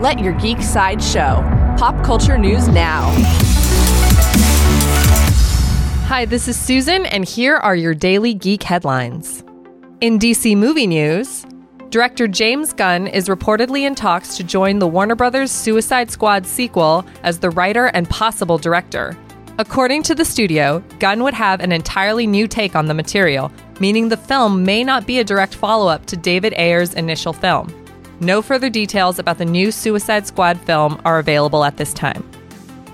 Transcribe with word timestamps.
Let 0.00 0.18
your 0.18 0.32
geek 0.32 0.62
side 0.62 1.02
show. 1.04 1.44
Pop 1.76 2.02
culture 2.02 2.38
news 2.38 2.68
now. 2.68 3.02
Hi, 6.06 6.24
this 6.24 6.48
is 6.48 6.58
Susan, 6.58 7.04
and 7.04 7.22
here 7.22 7.56
are 7.56 7.76
your 7.76 7.92
daily 7.92 8.32
geek 8.32 8.62
headlines. 8.62 9.44
In 10.00 10.18
DC 10.18 10.56
movie 10.56 10.86
news, 10.86 11.44
director 11.90 12.26
James 12.26 12.72
Gunn 12.72 13.08
is 13.08 13.28
reportedly 13.28 13.82
in 13.82 13.94
talks 13.94 14.38
to 14.38 14.42
join 14.42 14.78
the 14.78 14.88
Warner 14.88 15.14
Brothers 15.14 15.50
Suicide 15.50 16.10
Squad 16.10 16.46
sequel 16.46 17.04
as 17.22 17.38
the 17.38 17.50
writer 17.50 17.88
and 17.88 18.08
possible 18.08 18.56
director. 18.56 19.18
According 19.58 20.02
to 20.04 20.14
the 20.14 20.24
studio, 20.24 20.82
Gunn 20.98 21.22
would 21.24 21.34
have 21.34 21.60
an 21.60 21.72
entirely 21.72 22.26
new 22.26 22.48
take 22.48 22.74
on 22.74 22.86
the 22.86 22.94
material, 22.94 23.52
meaning 23.80 24.08
the 24.08 24.16
film 24.16 24.64
may 24.64 24.82
not 24.82 25.06
be 25.06 25.18
a 25.18 25.24
direct 25.24 25.54
follow 25.54 25.88
up 25.88 26.06
to 26.06 26.16
David 26.16 26.54
Ayer's 26.54 26.94
initial 26.94 27.34
film. 27.34 27.79
No 28.20 28.42
further 28.42 28.68
details 28.68 29.18
about 29.18 29.38
the 29.38 29.46
new 29.46 29.72
Suicide 29.72 30.26
Squad 30.26 30.60
film 30.60 31.00
are 31.06 31.18
available 31.18 31.64
at 31.64 31.78
this 31.78 31.94
time. 31.94 32.22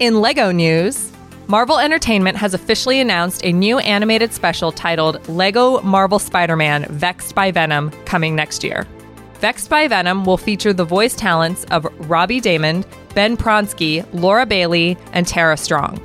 In 0.00 0.20
LEGO 0.20 0.50
news, 0.50 1.12
Marvel 1.46 1.78
Entertainment 1.78 2.36
has 2.36 2.54
officially 2.54 2.98
announced 2.98 3.44
a 3.44 3.52
new 3.52 3.78
animated 3.78 4.32
special 4.32 4.72
titled 4.72 5.28
LEGO 5.28 5.80
Marvel 5.82 6.18
Spider 6.18 6.56
Man 6.56 6.86
Vexed 6.90 7.36
by 7.36 7.52
Venom 7.52 7.92
coming 8.04 8.34
next 8.34 8.64
year. 8.64 8.86
Vexed 9.34 9.70
by 9.70 9.86
Venom 9.86 10.24
will 10.24 10.36
feature 10.36 10.72
the 10.72 10.84
voice 10.84 11.14
talents 11.14 11.64
of 11.70 11.86
Robbie 12.08 12.40
Daymond, 12.40 12.84
Ben 13.14 13.36
Pronsky, 13.36 14.04
Laura 14.12 14.44
Bailey, 14.44 14.96
and 15.12 15.26
Tara 15.26 15.56
Strong. 15.56 16.00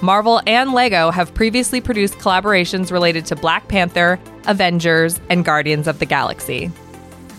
Marvel 0.00 0.40
and 0.46 0.72
LEGO 0.72 1.10
have 1.10 1.34
previously 1.34 1.80
produced 1.80 2.18
collaborations 2.18 2.92
related 2.92 3.26
to 3.26 3.36
Black 3.36 3.66
Panther, 3.66 4.20
Avengers, 4.46 5.20
and 5.28 5.44
Guardians 5.44 5.88
of 5.88 5.98
the 5.98 6.06
Galaxy. 6.06 6.70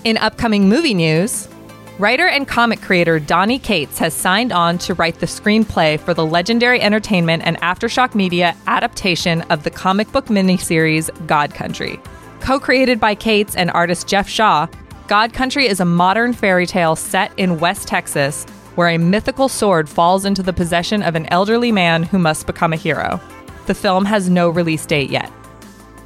In 0.04 0.18
upcoming 0.18 0.68
movie 0.68 0.96
news, 0.96 1.48
writer 2.00 2.26
and 2.26 2.48
comic 2.48 2.82
creator 2.82 3.20
Donny 3.20 3.60
Cates 3.60 4.00
has 4.00 4.16
signed 4.16 4.52
on 4.52 4.80
to 4.80 4.96
write 4.96 5.20
the 5.20 5.28
screenplay 5.28 6.00
for 6.00 6.16
the 6.16 6.26
legendary 6.26 6.82
entertainment 6.82 7.44
and 7.46 7.56
Aftershock 7.62 8.16
Media 8.16 8.58
adaptation 8.66 9.44
of 9.52 9.62
the 9.62 9.70
comic 9.70 10.12
book 10.12 10.26
miniseries 10.26 11.12
God 11.28 11.54
Country. 11.54 12.00
Co 12.40 12.60
created 12.60 13.00
by 13.00 13.14
Cates 13.14 13.56
and 13.56 13.70
artist 13.76 14.08
Geoff 14.08 14.28
Shaw, 14.28 14.66
God 15.08 15.34
Country 15.34 15.68
is 15.68 15.80
a 15.80 15.86
modern 15.86 16.34
fairy 16.34 16.66
tale 16.66 16.96
set 16.96 17.32
in 17.38 17.60
West 17.60 17.88
Texas 17.88 18.46
where 18.74 18.90
a 18.90 18.98
mythical 18.98 19.50
sword 19.50 19.88
falls 19.88 20.26
into 20.26 20.42
the 20.42 20.52
possession 20.52 21.04
of 21.04 21.14
an 21.14 21.28
elderly 21.28 21.72
man 21.72 22.02
who 22.02 22.18
must 22.18 22.48
become 22.48 22.74
a 22.74 22.78
hero. 22.78 23.22
The 23.68 23.76
film 23.76 24.06
has 24.06 24.32
no 24.32 24.50
release 24.50 24.88
date 24.88 25.12
yet. 25.12 25.32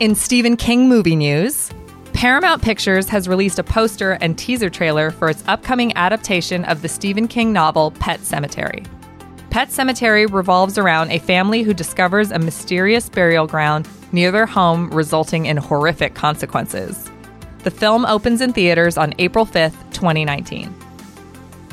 In 0.02 0.16
Stephen 0.16 0.58
King 0.58 0.90
movie 0.90 1.16
news, 1.16 1.72
Paramount 2.16 2.62
Pictures 2.62 3.10
has 3.10 3.28
released 3.28 3.60
a 3.60 3.64
poster 3.64 4.14
and 4.14 4.38
teaser 4.38 4.70
trailer 4.70 5.12
for 5.12 5.30
its 5.30 5.44
upcoming 5.48 5.96
adaptation 5.98 6.64
of 6.64 6.82
the 6.82 6.88
Stephen 6.88 7.28
King 7.28 7.52
novel 7.52 7.92
Pet 7.92 8.22
Sematary. 8.22 8.88
Pet 9.50 9.68
Sematary 9.68 10.32
revolves 10.32 10.78
around 10.78 11.12
a 11.12 11.20
family 11.20 11.62
who 11.62 11.74
discovers 11.74 12.32
a 12.32 12.40
mysterious 12.40 13.10
burial 13.10 13.48
ground 13.48 13.90
near 14.14 14.32
their 14.32 14.46
home, 14.46 14.90
resulting 14.92 15.46
in 15.46 15.58
horrific 15.58 16.16
consequences. 16.16 17.12
The 17.64 17.72
film 17.72 18.06
opens 18.06 18.40
in 18.40 18.54
theaters 18.54 18.98
on 18.98 19.14
April 19.20 19.46
5th, 19.46 19.76
2019. 19.92 20.74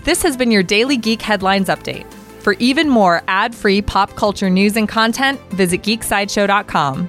This 0.03 0.25
has 0.25 0.37
been 0.37 0.51
your 0.51 0.65
Daily 0.65 0.97
Geek 0.97 1.23
Headlines 1.23 1.69
Update. 1.69 2.13
For 2.41 2.55
even 2.55 2.89
more 2.89 3.23
ad 3.29 3.55
free 3.55 3.81
pop 3.81 4.17
culture 4.17 4.51
news 4.51 4.77
and 4.77 4.89
content, 4.89 5.41
visit 5.53 5.83
geeksideshow.com. 5.83 7.09